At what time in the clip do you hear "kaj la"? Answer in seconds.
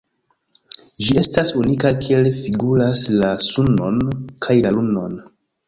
4.49-4.77